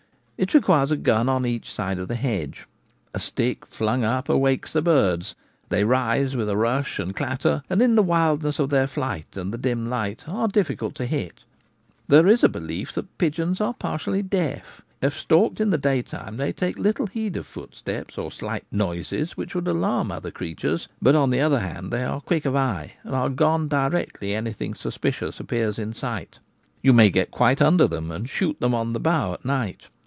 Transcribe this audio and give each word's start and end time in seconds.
It 0.43 0.55
requires 0.55 0.89
a 0.91 0.97
gun 0.97 1.29
on 1.29 1.45
each 1.45 1.71
side 1.71 1.99
of 1.99 2.07
the 2.07 2.15
hedge. 2.15 2.65
A 3.13 3.19
stick 3.19 3.63
flung 3.67 4.03
up 4.03 4.27
awakes 4.27 4.73
the 4.73 4.81
birds; 4.81 5.35
they 5.69 5.83
rise 5.83 6.35
with 6.35 6.49
a 6.49 6.57
rush 6.57 6.97
and 6.97 7.15
clatter, 7.15 7.61
and 7.69 7.79
in 7.79 7.93
the 7.95 8.01
wildness 8.01 8.57
of 8.57 8.71
their 8.71 8.87
flight 8.87 9.37
and 9.37 9.53
the 9.53 9.57
dim 9.59 9.87
light 9.87 10.27
are 10.27 10.47
difficult 10.47 10.95
to 10.95 11.05
hit. 11.05 11.43
There 12.07 12.25
is 12.25 12.43
a 12.43 12.49
be 12.49 12.59
lief 12.59 12.91
that 12.93 13.19
pigeons 13.19 13.61
are 13.61 13.75
partially 13.75 14.23
deaf. 14.23 14.81
If 14.99 15.15
stalked 15.15 15.61
in 15.61 15.69
the 15.69 15.77
daytime 15.77 16.37
they 16.37 16.51
take 16.51 16.79
little 16.79 17.05
heed 17.05 17.37
of 17.37 17.45
footsteps 17.45 18.17
or 18.17 18.31
slight 18.31 18.65
noises 18.71 19.37
which 19.37 19.53
would 19.53 19.67
alarm 19.67 20.11
other 20.11 20.31
creatures; 20.31 20.87
but, 20.99 21.13
on 21.13 21.29
the 21.29 21.39
other 21.39 21.59
hand, 21.59 21.91
they 21.93 22.03
are 22.03 22.19
quick 22.19 22.45
of 22.45 22.55
eye, 22.55 22.93
and 23.03 23.13
are 23.13 23.29
gone 23.29 23.67
directly 23.67 24.33
anything 24.33 24.73
suspicious 24.73 25.39
appears 25.39 25.77
in 25.77 25.93
sight. 25.93 26.39
You 26.81 26.93
may 26.93 27.11
get 27.11 27.29
quite 27.29 27.61
under 27.61 27.87
them 27.87 28.09
and 28.09 28.27
shoot 28.27 28.59
them 28.59 28.73
on 28.73 28.93
the 28.93 28.99
bough 28.99 29.33
at 29.33 29.45
night. 29.45 29.85